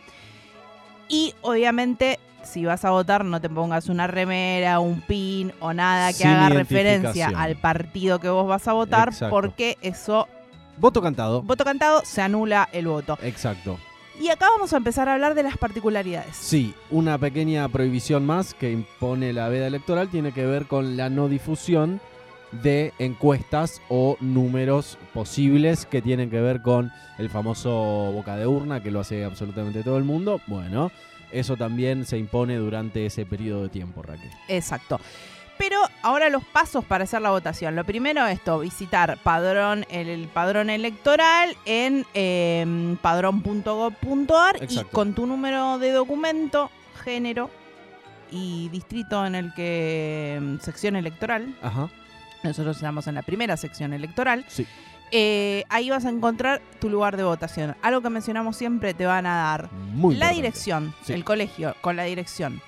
Y 1.07 1.33
obviamente, 1.41 2.19
si 2.43 2.65
vas 2.65 2.83
a 2.85 2.91
votar, 2.91 3.23
no 3.25 3.39
te 3.41 3.49
pongas 3.49 3.89
una 3.89 4.07
remera, 4.07 4.79
un 4.79 5.01
pin 5.01 5.53
o 5.59 5.73
nada 5.73 6.07
que 6.09 6.19
Sin 6.19 6.27
haga 6.27 6.49
referencia 6.49 7.31
al 7.35 7.55
partido 7.55 8.19
que 8.19 8.29
vos 8.29 8.47
vas 8.47 8.67
a 8.67 8.73
votar, 8.73 9.09
Exacto. 9.09 9.33
porque 9.35 9.77
eso, 9.81 10.27
Voto 10.77 11.01
cantado. 11.01 11.41
voto 11.43 11.63
cantado, 11.63 12.01
se 12.03 12.21
anula 12.21 12.67
el 12.71 12.87
voto. 12.87 13.17
Exacto. 13.21 13.77
Y 14.19 14.29
acá 14.29 14.47
vamos 14.49 14.71
a 14.73 14.77
empezar 14.77 15.09
a 15.09 15.13
hablar 15.13 15.33
de 15.35 15.43
las 15.43 15.57
particularidades. 15.57 16.35
Sí, 16.35 16.73
una 16.91 17.17
pequeña 17.17 17.67
prohibición 17.69 18.25
más 18.25 18.53
que 18.53 18.71
impone 18.71 19.33
la 19.33 19.49
veda 19.49 19.67
electoral 19.67 20.09
tiene 20.09 20.31
que 20.31 20.45
ver 20.45 20.65
con 20.67 20.95
la 20.97 21.09
no 21.09 21.27
difusión 21.27 21.99
de 22.51 22.93
encuestas 22.99 23.81
o 23.89 24.17
números 24.19 24.97
posibles 25.13 25.85
que 25.85 26.01
tienen 26.01 26.29
que 26.29 26.41
ver 26.41 26.61
con 26.61 26.91
el 27.17 27.29
famoso 27.29 27.71
boca 28.11 28.35
de 28.35 28.45
urna 28.45 28.83
que 28.83 28.91
lo 28.91 28.99
hace 28.99 29.23
absolutamente 29.23 29.83
todo 29.83 29.97
el 29.97 30.03
mundo. 30.03 30.41
Bueno, 30.47 30.91
eso 31.31 31.57
también 31.57 32.05
se 32.05 32.17
impone 32.17 32.55
durante 32.57 33.05
ese 33.05 33.25
periodo 33.25 33.63
de 33.63 33.69
tiempo, 33.69 34.01
Raquel. 34.01 34.31
Exacto. 34.47 34.99
Pero 35.57 35.77
ahora 36.01 36.29
los 36.29 36.43
pasos 36.43 36.83
para 36.83 37.03
hacer 37.03 37.21
la 37.21 37.29
votación. 37.29 37.75
Lo 37.75 37.83
primero 37.83 38.25
esto, 38.25 38.59
visitar 38.59 39.19
padrón, 39.21 39.85
el, 39.91 40.09
el 40.09 40.27
padrón 40.27 40.71
electoral 40.71 41.55
en 41.65 42.05
eh, 42.15 42.95
padrón.gov.ar 43.01 44.57
y 44.67 44.83
con 44.85 45.13
tu 45.13 45.27
número 45.27 45.77
de 45.77 45.91
documento, 45.91 46.71
género 47.03 47.51
y 48.31 48.69
distrito 48.69 49.23
en 49.23 49.35
el 49.35 49.53
que 49.53 50.39
mm, 50.41 50.57
sección 50.61 50.95
electoral. 50.95 51.53
Ajá. 51.61 51.89
Nosotros 52.43 52.77
estamos 52.77 53.05
en 53.05 53.15
la 53.15 53.21
primera 53.21 53.55
sección 53.55 53.93
electoral. 53.93 54.45
Sí. 54.47 54.65
Eh, 55.11 55.63
ahí 55.69 55.89
vas 55.89 56.05
a 56.05 56.09
encontrar 56.09 56.61
tu 56.79 56.89
lugar 56.89 57.17
de 57.17 57.23
votación. 57.23 57.75
Algo 57.81 58.01
que 58.01 58.09
mencionamos 58.09 58.55
siempre 58.57 58.93
te 58.93 59.05
van 59.05 59.25
a 59.25 59.35
dar 59.35 59.71
Muy 59.71 60.15
la 60.15 60.27
importante. 60.27 60.35
dirección, 60.35 60.93
Sí. 61.03 61.13
el 61.13 61.23
colegio 61.23 61.75
con 61.81 61.95
la 61.95 62.03
dirección, 62.03 62.61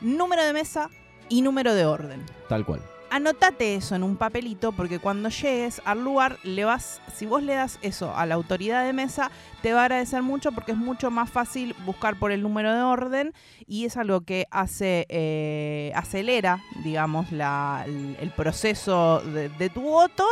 número 0.00 0.44
de 0.44 0.52
mesa 0.52 0.88
y 1.28 1.42
número 1.42 1.74
de 1.74 1.84
orden. 1.86 2.24
Tal 2.48 2.64
cual. 2.64 2.80
Anotate 3.12 3.74
eso 3.74 3.96
en 3.96 4.04
un 4.04 4.16
papelito 4.16 4.70
porque 4.70 5.00
cuando 5.00 5.30
llegues 5.30 5.82
al 5.84 6.04
lugar 6.04 6.38
le 6.44 6.64
vas, 6.64 7.00
si 7.12 7.26
vos 7.26 7.42
le 7.42 7.54
das 7.54 7.80
eso 7.82 8.14
a 8.14 8.24
la 8.24 8.36
autoridad 8.36 8.84
de 8.84 8.92
mesa, 8.92 9.32
te 9.62 9.72
va 9.72 9.80
a 9.80 9.84
agradecer 9.86 10.22
mucho 10.22 10.52
porque 10.52 10.70
es 10.72 10.78
mucho 10.78 11.10
más 11.10 11.28
fácil 11.28 11.74
buscar 11.84 12.16
por 12.20 12.30
el 12.30 12.40
número 12.40 12.72
de 12.72 12.82
orden 12.82 13.34
y 13.66 13.84
es 13.84 13.96
algo 13.96 14.20
que 14.20 14.46
hace 14.52 15.06
eh, 15.08 15.90
acelera, 15.96 16.60
digamos, 16.84 17.32
la- 17.32 17.82
el, 17.84 18.16
el 18.20 18.30
proceso 18.30 19.20
de, 19.22 19.48
de 19.48 19.70
tu 19.70 19.80
voto 19.80 20.24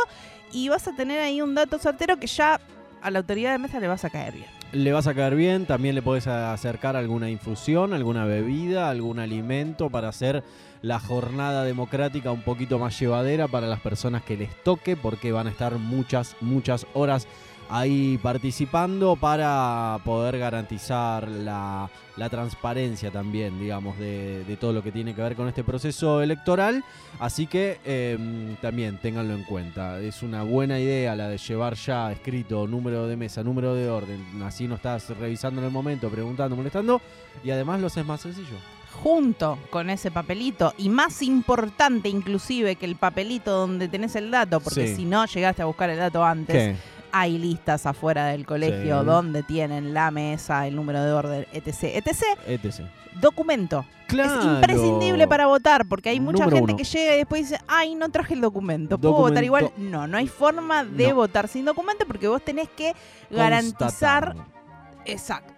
y 0.51 0.69
vas 0.69 0.87
a 0.87 0.95
tener 0.95 1.19
ahí 1.19 1.41
un 1.41 1.55
dato 1.55 1.77
certero 1.79 2.17
que 2.17 2.27
ya 2.27 2.59
a 3.01 3.11
la 3.11 3.19
autoridad 3.19 3.51
de 3.51 3.59
mesa 3.59 3.79
le 3.79 3.87
vas 3.87 4.03
a 4.05 4.09
caer 4.09 4.33
bien. 4.33 4.47
Le 4.71 4.91
vas 4.91 5.07
a 5.07 5.15
caer 5.15 5.35
bien, 5.35 5.65
también 5.65 5.95
le 5.95 6.01
podés 6.01 6.27
acercar 6.27 6.95
alguna 6.95 7.29
infusión, 7.29 7.93
alguna 7.93 8.25
bebida, 8.25 8.89
algún 8.89 9.17
alimento 9.17 9.89
para 9.89 10.09
hacer 10.09 10.43
la 10.81 10.99
jornada 10.99 11.63
democrática 11.63 12.31
un 12.31 12.43
poquito 12.43 12.77
más 12.77 12.99
llevadera 12.99 13.47
para 13.47 13.67
las 13.67 13.79
personas 13.79 14.21
que 14.23 14.37
les 14.37 14.63
toque, 14.63 14.95
porque 14.95 15.31
van 15.31 15.47
a 15.47 15.49
estar 15.49 15.73
muchas, 15.77 16.35
muchas 16.39 16.85
horas 16.93 17.27
ahí 17.69 18.17
participando 18.21 19.15
para 19.15 19.99
poder 20.03 20.39
garantizar 20.39 21.27
la, 21.27 21.89
la 22.17 22.29
transparencia 22.29 23.11
también, 23.11 23.59
digamos, 23.59 23.97
de, 23.99 24.43
de 24.43 24.57
todo 24.57 24.73
lo 24.73 24.81
que 24.83 24.91
tiene 24.91 25.13
que 25.13 25.21
ver 25.21 25.35
con 25.35 25.47
este 25.47 25.63
proceso 25.63 26.21
electoral. 26.21 26.83
Así 27.19 27.47
que 27.47 27.79
eh, 27.85 28.55
también 28.61 28.97
ténganlo 28.97 29.33
en 29.35 29.43
cuenta. 29.43 29.99
Es 29.99 30.23
una 30.23 30.43
buena 30.43 30.79
idea 30.79 31.15
la 31.15 31.27
de 31.29 31.37
llevar 31.37 31.75
ya 31.75 32.11
escrito 32.11 32.65
número 32.67 33.07
de 33.07 33.15
mesa, 33.15 33.43
número 33.43 33.75
de 33.75 33.89
orden. 33.89 34.25
Así 34.43 34.67
no 34.67 34.75
estás 34.75 35.09
revisando 35.17 35.61
en 35.61 35.67
el 35.67 35.71
momento, 35.73 36.09
preguntando, 36.09 36.55
molestando. 36.55 37.01
Y 37.43 37.51
además 37.51 37.79
lo 37.81 37.87
haces 37.87 38.05
más 38.05 38.21
sencillo. 38.21 38.57
junto 39.03 39.57
con 39.69 39.89
ese 39.89 40.11
papelito 40.11 40.73
y 40.77 40.89
más 40.89 41.21
importante 41.21 42.09
inclusive 42.09 42.75
que 42.75 42.85
el 42.85 42.95
papelito 42.97 43.51
donde 43.51 43.87
tenés 43.87 44.15
el 44.15 44.29
dato, 44.29 44.59
porque 44.59 44.87
Sí. 44.87 44.95
si 44.97 45.05
no 45.05 45.25
llegaste 45.25 45.61
a 45.61 45.65
buscar 45.65 45.89
el 45.89 45.97
dato 45.99 46.25
antes, 46.25 46.75
hay 47.11 47.37
listas 47.37 47.85
afuera 47.85 48.27
del 48.27 48.45
colegio 48.45 48.99
Sí. 49.01 49.05
donde 49.05 49.43
tienen 49.43 49.93
la 49.93 50.11
mesa, 50.11 50.67
el 50.67 50.75
número 50.75 51.03
de 51.03 51.11
orden, 51.11 51.47
etc, 51.53 51.83
etc. 51.95 52.23
etc. 52.47 52.81
Documento. 53.19 53.85
Claro. 54.07 54.39
Es 54.39 54.45
imprescindible 54.45 55.27
para 55.27 55.45
votar 55.47 55.85
porque 55.87 56.09
hay 56.09 56.19
mucha 56.19 56.45
Número 56.45 56.57
gente 56.57 56.71
uno. 56.73 56.77
que 56.77 56.83
llega 56.83 57.13
y 57.13 57.17
después 57.17 57.49
dice, 57.49 57.61
ay, 57.67 57.93
no 57.95 58.09
traje 58.09 58.33
el 58.33 58.41
documento. 58.41 58.97
¿Puedo 58.97 59.13
votar 59.15 59.43
igual? 59.43 59.71
No, 59.77 60.07
no 60.07 60.17
hay 60.17 60.27
forma 60.27 60.83
de 60.83 61.09
No. 61.09 61.15
votar 61.15 61.47
sin 61.47 61.65
documento 61.65 62.05
porque 62.07 62.27
vos 62.27 62.41
tenés 62.43 62.69
que 62.69 62.95
garantizar... 63.29 64.33
Constatar. 64.33 64.59
Exacto. 65.05 65.53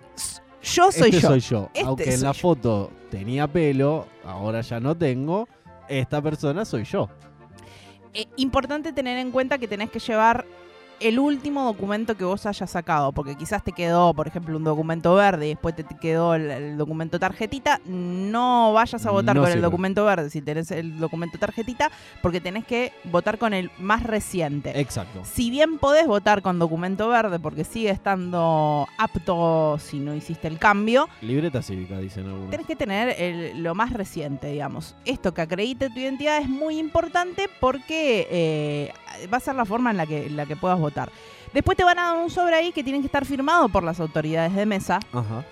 Yo 0.64 0.92
soy 0.92 1.10
este 1.10 1.22
yo. 1.22 1.28
soy 1.30 1.40
yo. 1.40 1.70
Este 1.74 1.88
Aunque 1.88 2.14
en 2.14 2.22
la 2.22 2.32
yo. 2.34 2.40
foto 2.42 2.92
tenía 3.10 3.48
pelo, 3.48 4.06
ahora 4.24 4.62
ya 4.62 4.80
no 4.80 4.96
tengo. 4.96 5.48
Esta 5.88 6.22
persona 6.22 6.66
soy 6.66 6.84
yo. 6.84 7.10
Eh, 8.14 8.28
importante 8.38 8.92
tener 8.94 9.18
en 9.18 9.32
cuenta 9.32 9.58
que 9.58 9.68
tenés 9.68 9.90
que 9.90 10.00
llevar 10.00 10.46
el 11.02 11.20
último 11.20 11.64
documento 11.66 12.16
que 12.16 12.24
vos 12.24 12.46
hayas 12.46 12.70
sacado, 12.70 13.12
porque 13.12 13.36
quizás 13.36 13.64
te 13.64 13.72
quedó, 13.72 14.14
por 14.14 14.28
ejemplo, 14.28 14.58
un 14.58 14.64
documento 14.64 15.14
verde 15.16 15.48
y 15.48 15.50
después 15.50 15.76
te 15.76 15.84
quedó 16.00 16.36
el, 16.36 16.50
el 16.52 16.78
documento 16.78 17.20
tarjetita. 17.20 17.80
No 17.86 18.74
vayas 18.74 19.06
a 19.06 19.12
votar 19.12 19.36
No 19.36 19.42
con 19.44 19.52
el 19.52 19.62
documento 19.62 20.06
verde 20.06 20.30
si 20.30 20.42
tenés 20.42 20.72
el 20.72 21.00
documento 21.00 21.38
tarjetita, 21.38 21.92
porque 22.22 22.40
tenés 22.42 22.66
que 22.66 22.92
votar 23.06 23.38
con 23.38 23.54
el 23.54 23.72
más 23.80 24.04
reciente. 24.04 24.80
Exacto. 24.80 25.22
Si 25.26 25.50
bien 25.50 25.78
podés 25.80 26.08
votar 26.08 26.42
con 26.42 26.60
documento 26.60 27.08
verde 27.10 27.40
porque 27.40 27.64
sigue 27.64 27.90
estando 27.90 28.88
apto 28.98 29.78
si 29.80 30.00
no 30.00 30.14
hiciste 30.16 30.48
el 30.48 30.58
cambio, 30.60 31.08
Libreta 31.22 31.62
cívica, 31.62 31.98
dicen 32.00 32.26
algunos. 32.28 32.50
tenés 32.52 32.68
que 32.68 32.76
tener 32.76 33.16
el- 33.20 33.64
lo 33.64 33.76
más 33.76 33.92
reciente, 33.94 34.48
digamos. 34.52 34.96
Esto 35.06 35.34
que 35.34 35.42
acredite 35.42 35.90
tu 35.90 36.00
identidad 36.00 36.40
es 36.42 36.50
muy 36.50 36.78
importante 36.78 37.48
porque 37.60 38.28
eh, 38.30 38.94
va 39.34 39.38
a 39.38 39.40
ser 39.40 39.56
la 39.56 39.66
forma 39.66 39.92
en 39.92 39.98
la 39.98 40.06
que, 40.06 40.28
en 40.28 40.36
la 40.38 40.46
que 40.46 40.56
puedas 40.56 40.80
votar. 40.80 40.91
Después 41.54 41.78
te 41.78 41.84
van 41.84 42.00
a 42.00 42.04
dar 42.14 42.18
un 42.18 42.30
sobre 42.30 42.56
ahí 42.56 42.72
que 42.72 42.84
tienen 42.84 43.02
que 43.02 43.08
estar 43.08 43.26
firmado 43.26 43.68
por 43.70 43.84
las 43.84 44.00
autoridades 44.00 44.56
de 44.56 44.66
mesa 44.66 45.00
Ajá. 45.12 45.44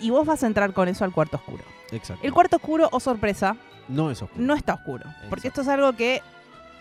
y 0.00 0.10
vos 0.10 0.26
vas 0.26 0.42
a 0.42 0.46
entrar 0.46 0.72
con 0.72 0.88
eso 0.88 1.04
al 1.04 1.12
cuarto 1.12 1.36
oscuro. 1.36 1.64
Exacto. 1.92 2.26
El 2.26 2.32
cuarto 2.32 2.56
oscuro, 2.56 2.88
o 2.92 3.00
sorpresa, 3.00 3.56
no 3.88 4.10
es 4.10 4.20
oscuro. 4.20 4.44
no 4.44 4.54
está 4.54 4.74
oscuro. 4.74 5.04
Porque 5.30 5.48
esto 5.48 5.60
es 5.62 5.68
algo 5.68 5.92
que 5.94 6.22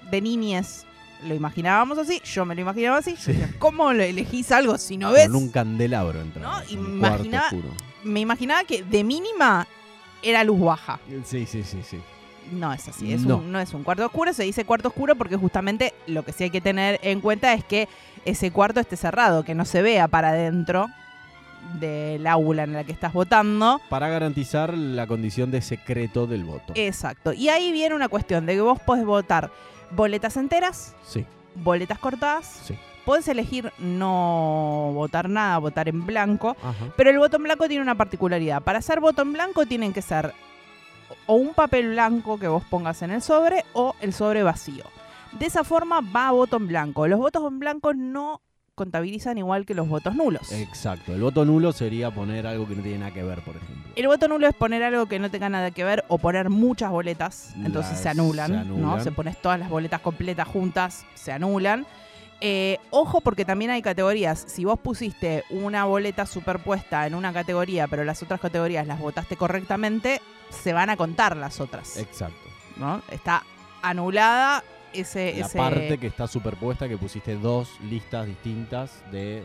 de 0.09 0.21
niñez 0.21 0.85
lo 1.23 1.33
imaginábamos 1.33 1.97
así, 1.97 2.21
yo 2.23 2.45
me 2.45 2.55
lo 2.55 2.61
imaginaba 2.61 2.97
así. 2.97 3.15
Sí. 3.15 3.33
¿Cómo 3.59 3.93
lo 3.93 4.03
elegís 4.03 4.51
algo 4.51 4.77
si 4.77 4.97
no 4.97 5.11
ves? 5.11 5.27
Con 5.27 5.35
un 5.35 5.49
candelabro 5.49 6.21
entramos. 6.21 6.71
No. 6.73 7.51
Me 8.03 8.19
imaginaba 8.19 8.63
que 8.63 8.83
de 8.83 9.03
mínima 9.03 9.67
era 10.21 10.43
luz 10.43 10.59
baja. 10.59 10.99
Sí, 11.25 11.45
sí, 11.45 11.63
sí, 11.63 11.81
sí. 11.83 11.99
No 12.51 12.71
es 12.73 12.87
así, 12.87 13.11
es 13.13 13.21
No. 13.21 13.37
Un, 13.37 13.51
no 13.51 13.59
es 13.59 13.73
un 13.73 13.83
cuarto 13.83 14.05
oscuro, 14.05 14.33
se 14.33 14.43
dice 14.43 14.65
cuarto 14.65 14.87
oscuro 14.89 15.15
porque 15.15 15.35
justamente 15.35 15.93
lo 16.07 16.23
que 16.23 16.31
sí 16.33 16.45
hay 16.45 16.49
que 16.49 16.61
tener 16.61 16.99
en 17.03 17.21
cuenta 17.21 17.53
es 17.53 17.63
que 17.63 17.87
ese 18.25 18.51
cuarto 18.51 18.79
esté 18.79 18.95
cerrado, 18.97 19.43
que 19.43 19.55
no 19.55 19.65
se 19.65 19.81
vea 19.81 20.07
para 20.07 20.29
adentro 20.29 20.87
del 21.79 22.25
aula 22.27 22.63
en 22.63 22.73
la 22.73 22.83
que 22.83 22.91
estás 22.91 23.13
votando. 23.13 23.81
Para 23.89 24.07
garantizar 24.09 24.73
la 24.73 25.05
condición 25.07 25.51
de 25.51 25.61
secreto 25.61 26.27
del 26.27 26.43
voto. 26.45 26.73
Exacto. 26.75 27.33
Y 27.33 27.49
ahí 27.49 27.71
viene 27.71 27.95
una 27.95 28.07
cuestión 28.07 28.45
de 28.45 28.53
que 28.55 28.61
vos 28.61 28.79
podés 28.79 29.05
votar 29.05 29.51
boletas 29.91 30.37
enteras, 30.37 30.95
Sí, 31.05 31.25
boletas 31.55 31.99
cortadas, 31.99 32.61
sí. 32.65 32.77
podés 33.05 33.27
elegir 33.27 33.71
no 33.79 34.91
votar 34.93 35.29
nada, 35.29 35.57
votar 35.57 35.87
en 35.89 36.05
blanco, 36.05 36.55
Ajá. 36.61 36.85
Pero 36.95 37.09
el 37.09 37.17
voto 37.19 37.37
en 37.37 37.43
blanco 37.43 37.67
tiene 37.67 37.81
una 37.83 37.95
particularidad. 37.95 38.61
Para 38.61 38.79
hacer 38.79 38.99
voto 38.99 39.21
en 39.21 39.33
blanco 39.33 39.65
tienen 39.65 39.93
que 39.93 40.01
ser 40.01 40.33
o 41.27 41.35
un 41.35 41.53
papel 41.53 41.89
blanco 41.91 42.39
que 42.39 42.47
vos 42.47 42.63
pongas 42.69 43.01
en 43.03 43.11
el 43.11 43.21
sobre 43.21 43.63
o 43.73 43.95
el 44.01 44.13
sobre 44.13 44.43
vacío. 44.43 44.83
De 45.33 45.45
esa 45.45 45.63
forma 45.63 46.01
va 46.01 46.29
a 46.29 46.31
voto 46.31 46.57
en 46.57 46.67
blanco. 46.67 47.07
Los 47.07 47.19
votos 47.19 47.43
en 47.47 47.59
blanco 47.59 47.93
no 47.93 48.41
contabilizan 48.75 49.37
igual 49.37 49.65
que 49.65 49.73
los 49.73 49.87
votos 49.89 50.15
nulos. 50.15 50.51
Exacto. 50.51 51.13
El 51.13 51.21
voto 51.21 51.43
nulo 51.45 51.71
sería 51.71 52.11
poner 52.11 52.45
algo 52.45 52.67
que 52.67 52.75
no 52.75 52.83
tiene 52.83 52.99
nada 52.99 53.11
que 53.11 53.23
ver, 53.23 53.41
por 53.41 53.55
ejemplo. 53.55 53.91
El 53.95 54.07
voto 54.07 54.27
nulo 54.27 54.47
es 54.47 54.53
poner 54.55 54.83
algo 54.83 55.07
que 55.07 55.17
no 55.19 55.31
tenga 55.31 55.49
nada 55.49 55.71
que 55.71 55.83
ver 55.83 56.05
o 56.09 56.19
poner 56.19 56.49
muchas 56.51 56.91
boletas, 56.91 57.53
entonces 57.55 57.93
Las- 57.93 58.01
se 58.03 58.09
anulan, 58.09 58.63
se 58.65 58.69
¿no? 58.69 58.99
Se 58.99 59.11
pones 59.11 59.41
todas 59.41 59.59
las 59.59 59.69
boletas 59.69 60.01
completas 60.01 60.47
juntas, 60.47 61.05
se 61.15 61.31
anulan. 61.31 61.87
Eh, 62.39 62.77
ojo 62.91 63.21
porque 63.21 63.45
también 63.45 63.71
hay 63.71 63.81
categorías. 63.81 64.45
Si 64.47 64.63
vos 64.63 64.77
pusiste 64.79 65.43
una 65.49 65.85
boleta 65.85 66.27
superpuesta 66.27 67.07
en 67.07 67.15
una 67.15 67.33
categoría, 67.33 67.87
pero 67.87 68.03
las 68.03 68.21
otras 68.21 68.39
categorías 68.39 68.85
las 68.85 68.99
votaste 68.99 69.35
correctamente, 69.37 70.21
se 70.49 70.73
van 70.73 70.89
a 70.89 70.97
contar 70.97 71.35
las 71.37 71.59
otras, 71.59 71.97
Exacto. 71.97 72.49
¿no? 72.77 73.01
Está 73.11 73.43
anulada 73.81 74.63
ese... 74.93 75.33
La 75.37 75.45
ese- 75.45 75.57
parte 75.57 75.97
que 75.97 76.07
está 76.07 76.27
superpuesta, 76.27 76.87
que 76.87 76.97
pusiste 76.97 77.35
dos 77.35 77.69
listas 77.89 78.25
distintas 78.25 78.91
de 79.11 79.39
eh, 79.39 79.43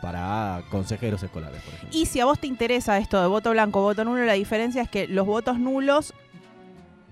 para 0.00 0.62
consejeros 0.70 1.22
escolares, 1.22 1.60
por 1.62 1.74
ejemplo. 1.74 1.98
Y 1.98 2.06
si 2.06 2.20
a 2.20 2.24
vos 2.24 2.38
te 2.38 2.46
interesa 2.46 2.96
esto 2.98 3.20
de 3.20 3.26
voto 3.26 3.50
blanco, 3.50 3.82
voto 3.82 4.04
nulo, 4.04 4.24
la 4.24 4.32
diferencia 4.34 4.82
es 4.82 4.88
que 4.88 5.06
los 5.06 5.26
votos 5.26 5.58
nulos 5.58 6.14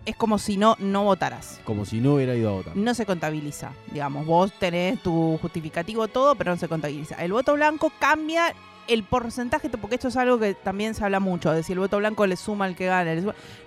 es 0.08 0.16
como 0.16 0.38
si 0.38 0.56
no, 0.56 0.74
no 0.78 1.04
votaras. 1.04 1.60
Como 1.64 1.84
si 1.84 2.00
no 2.00 2.14
hubiera 2.14 2.34
ido 2.34 2.48
a 2.48 2.52
votar. 2.52 2.76
No 2.76 2.94
se 2.94 3.04
contabiliza. 3.06 3.72
Digamos, 3.92 4.24
vos 4.26 4.52
tenés 4.58 5.02
tu 5.02 5.38
justificativo 5.42 6.08
todo, 6.08 6.34
pero 6.34 6.50
no 6.52 6.56
se 6.56 6.66
contabiliza. 6.68 7.14
El 7.16 7.32
voto 7.32 7.54
blanco 7.54 7.92
cambia 7.98 8.54
el 8.88 9.04
porcentaje, 9.04 9.68
porque 9.68 9.96
esto 9.96 10.08
es 10.08 10.16
algo 10.16 10.38
que 10.38 10.54
también 10.54 10.94
se 10.94 11.04
habla 11.04 11.20
mucho, 11.20 11.52
de 11.52 11.62
si 11.62 11.74
el 11.74 11.78
voto 11.78 11.98
blanco 11.98 12.26
le 12.26 12.36
suma 12.36 12.64
al 12.64 12.74
que 12.74 12.86
gana. 12.86 13.14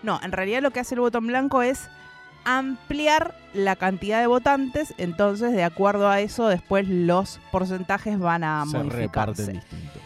No, 0.01 0.19
en 0.23 0.31
realidad 0.31 0.61
lo 0.63 0.71
que 0.71 0.79
hace 0.79 0.95
el 0.95 1.01
voto 1.01 1.19
en 1.19 1.27
blanco 1.27 1.61
es 1.61 1.89
ampliar 2.43 3.35
la 3.53 3.75
cantidad 3.75 4.19
de 4.19 4.25
votantes, 4.27 4.95
entonces 4.97 5.51
de 5.53 5.63
acuerdo 5.63 6.09
a 6.09 6.21
eso 6.21 6.47
después 6.47 6.87
los 6.87 7.39
porcentajes 7.51 8.17
van 8.17 8.43
a 8.43 8.63
Se 8.65 8.77
modificarse. 8.77 9.45
reparten 9.45 9.53
distinto. 9.53 9.99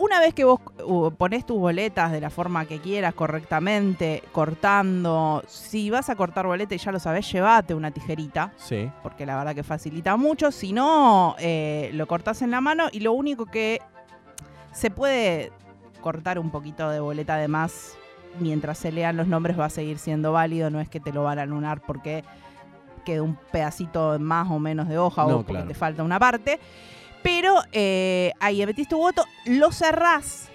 Una 0.00 0.18
vez 0.18 0.32
que 0.32 0.44
vos 0.44 0.60
uh, 0.82 1.10
pones 1.10 1.44
tus 1.44 1.58
boletas 1.58 2.10
de 2.10 2.22
la 2.22 2.30
forma 2.30 2.64
que 2.64 2.78
quieras, 2.80 3.12
correctamente, 3.12 4.22
cortando, 4.32 5.42
si 5.46 5.90
vas 5.90 6.08
a 6.08 6.16
cortar 6.16 6.46
boleta 6.46 6.74
y 6.74 6.78
ya 6.78 6.90
lo 6.90 6.98
sabés, 6.98 7.30
llévate 7.30 7.74
una 7.74 7.90
tijerita, 7.90 8.50
Sí. 8.56 8.90
porque 9.02 9.26
la 9.26 9.36
verdad 9.36 9.54
que 9.54 9.62
facilita 9.62 10.16
mucho. 10.16 10.50
Si 10.52 10.72
no, 10.72 11.36
eh, 11.38 11.90
lo 11.92 12.06
cortás 12.06 12.40
en 12.40 12.50
la 12.50 12.62
mano 12.62 12.86
y 12.90 13.00
lo 13.00 13.12
único 13.12 13.44
que 13.44 13.80
se 14.72 14.90
puede 14.90 15.52
cortar 16.00 16.38
un 16.38 16.50
poquito 16.50 16.88
de 16.88 16.98
boleta 17.00 17.36
de 17.36 17.48
más 17.48 17.94
mientras 18.38 18.78
se 18.78 18.92
lean 18.92 19.18
los 19.18 19.26
nombres 19.26 19.58
va 19.60 19.66
a 19.66 19.70
seguir 19.70 19.98
siendo 19.98 20.32
válido, 20.32 20.70
no 20.70 20.80
es 20.80 20.88
que 20.88 21.00
te 21.00 21.12
lo 21.12 21.24
van 21.24 21.38
a 21.38 21.42
anular 21.42 21.82
porque 21.82 22.24
quede 23.04 23.20
un 23.20 23.36
pedacito 23.52 24.18
más 24.18 24.50
o 24.50 24.58
menos 24.58 24.88
de 24.88 24.96
hoja 24.96 25.24
No, 25.24 25.28
o 25.28 25.36
porque 25.38 25.52
claro. 25.52 25.68
te 25.68 25.74
falta 25.74 26.02
una 26.02 26.18
parte. 26.18 26.58
Pero 27.22 27.62
eh, 27.72 28.32
ahí 28.40 28.62
emitís 28.62 28.88
tu 28.88 28.98
voto, 28.98 29.26
lo 29.44 29.72
cerrás 29.72 30.48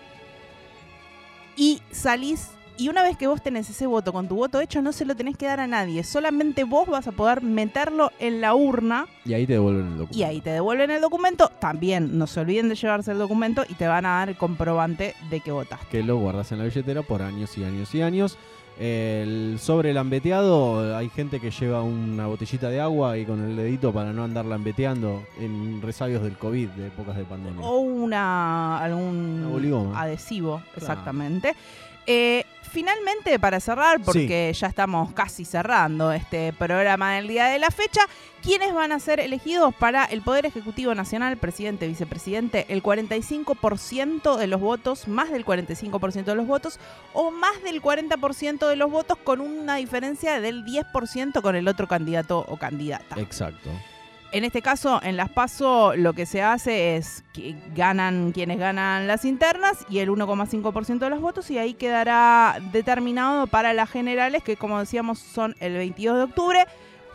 y 1.56 1.82
salís. 1.92 2.55
Y 2.78 2.90
una 2.90 3.04
vez 3.04 3.16
que 3.16 3.28
vos 3.28 3.42
tenés 3.42 3.70
ese 3.70 3.88
voto 3.88 4.12
con 4.12 4.28
tu 4.28 4.36
voto 4.36 4.60
hecho, 4.60 4.82
no 4.82 4.92
se 4.92 5.06
lo 5.06 5.16
tenés 5.16 5.38
que 5.38 5.46
dar 5.46 5.62
a 5.62 5.68
nadie. 5.68 6.04
Solamente 6.04 6.66
vos 6.66 6.88
vas 6.88 7.08
a 7.08 7.14
poder 7.14 7.42
meterlo 7.42 8.12
en 8.20 8.42
la 8.42 8.54
urna 8.54 9.08
Y 9.24 9.34
ahí 9.34 9.48
te 9.48 9.54
devuelven 9.54 9.86
el 9.86 9.98
documento. 9.98 10.18
y 10.18 10.24
ahí 10.24 10.42
te 10.42 10.50
devuelven 10.50 10.92
el 10.92 11.00
documento. 11.02 11.50
También 11.60 12.18
no 12.18 12.28
se 12.28 12.42
olviden 12.42 12.68
de 12.68 12.76
llevarse 12.76 13.12
el 13.14 13.18
documento 13.18 13.64
y 13.70 13.76
te 13.76 13.88
van 13.88 14.06
a 14.06 14.18
dar 14.20 14.30
el 14.30 14.36
comprobante 14.36 15.16
de 15.30 15.40
que 15.40 15.52
votaste. 15.52 15.88
Que 15.90 16.04
lo 16.04 16.18
guardas 16.18 16.52
en 16.52 16.58
la 16.60 16.66
billetera 16.66 17.02
por 17.02 17.22
años 17.22 17.58
y 17.58 17.64
años 17.64 17.96
y 17.96 18.02
años. 18.02 18.38
El 18.78 19.56
sobre 19.58 19.94
lambeteado, 19.94 20.98
hay 20.98 21.08
gente 21.08 21.40
que 21.40 21.50
lleva 21.52 21.82
una 21.82 22.28
botellita 22.28 22.68
de 22.70 22.82
agua 22.82 23.18
y 23.18 23.26
con 23.26 23.42
el 23.42 23.56
dedito 23.56 23.94
para 23.94 24.12
no 24.12 24.22
andar 24.26 24.44
lambeteando 24.44 25.24
en 25.40 25.82
resabios 25.82 26.22
del 26.24 26.38
COVID, 26.38 26.68
de 26.72 26.88
épocas 26.88 27.16
de 27.16 27.24
pandemia. 27.24 27.66
O 27.66 27.78
una 27.80 28.80
algún 28.80 29.46
Una 29.46 30.02
adhesivo, 30.02 30.62
exactamente. 30.76 31.56
Eh, 32.06 32.44
finalmente, 32.76 33.40
para 33.40 33.62
cerrar, 33.62 34.02
porque 34.02 34.52
ya 34.52 34.68
estamos 34.68 35.14
casi 35.14 35.46
cerrando 35.46 36.12
este 36.12 36.52
programa 36.52 37.14
del 37.14 37.30
día 37.30 37.46
de 37.46 37.58
la 37.58 37.72
fecha, 37.72 38.02
¿quiénes 38.44 38.74
van 38.74 38.92
a 38.92 39.00
ser 39.00 39.22
elegidos 39.22 39.74
para 39.74 40.04
el 40.04 40.22
Poder 40.22 40.46
Ejecutivo 40.46 40.94
Nacional, 40.94 41.38
presidente, 41.38 41.88
vicepresidente? 41.88 42.66
El 42.68 42.84
45% 42.84 44.36
de 44.36 44.48
los 44.48 44.60
votos, 44.60 45.08
más 45.08 45.32
del 45.32 45.46
45% 45.46 46.26
de 46.26 46.36
los 46.36 46.48
votos, 46.48 46.78
o 47.14 47.32
más 47.32 47.64
del 47.64 47.82
40% 47.82 48.68
de 48.68 48.76
los 48.76 48.92
votos 48.92 49.18
con 49.24 49.40
una 49.40 49.78
diferencia 49.78 50.42
del 50.42 50.66
10% 50.66 51.42
con 51.42 51.56
el 51.56 51.70
otro 51.70 51.88
candidato 51.88 52.46
o 52.50 52.58
candidata. 52.58 53.16
Exacto. 53.22 53.70
En 54.36 54.44
este 54.44 54.62
caso, 54.62 55.00
en 55.02 55.16
las 55.16 55.30
PASO, 55.30 55.96
lo 55.96 56.12
que 56.12 56.26
se 56.26 56.42
hace 56.42 56.98
es 56.98 57.24
que 57.32 57.56
ganan 57.74 58.34
quienes 58.34 58.60
ganan 58.60 59.08
las 59.08 59.24
internas 59.24 59.86
y 59.90 60.00
el 60.00 60.10
1,5% 60.10 61.00
de 61.00 61.10
los 61.10 61.22
votos, 61.22 61.50
y 61.52 61.58
ahí 61.58 61.74
quedará 61.74 62.58
determinado 62.74 63.48
para 63.48 63.72
las 63.72 63.90
generales, 63.90 64.44
que 64.44 64.58
como 64.58 64.78
decíamos 64.78 65.20
son 65.20 65.56
el 65.62 65.76
22 65.76 66.18
de 66.18 66.24
octubre. 66.24 66.66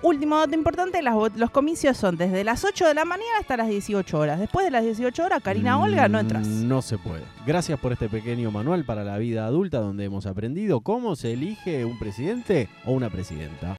Último 0.02 0.38
dato 0.38 0.54
importante, 0.54 1.02
las 1.02 1.14
los 1.37 1.50
comicios 1.50 1.98
son 1.98 2.16
desde 2.16 2.42
las 2.42 2.64
8 2.64 2.88
de 2.88 2.94
la 2.94 3.04
mañana 3.04 3.28
hasta 3.38 3.59
las 3.59 3.68
18 3.68 4.18
horas. 4.18 4.40
Después 4.40 4.64
de 4.64 4.70
las 4.70 4.83
18 4.83 5.22
horas, 5.22 5.42
Karina 5.42 5.78
Olga, 5.78 6.09
no 6.09 6.20
entras. 6.20 6.48
Mm, 6.48 6.68
No 6.68 6.80
se 6.80 6.96
puede. 6.96 7.24
Gracias 7.46 7.78
por 7.78 7.92
este 7.92 8.09
pequeño 8.09 8.50
manual 8.50 8.87
para 8.87 9.04
la 9.04 9.18
vida 9.18 9.44
adulta 9.44 9.80
donde 9.80 10.06
hemos 10.06 10.24
aprendido 10.24 10.80
cómo 10.80 11.16
se 11.16 11.35
elige 11.35 11.85
un 11.85 11.98
presidente 11.98 12.70
o 12.87 12.92
una 12.92 13.11
presidenta. 13.11 13.68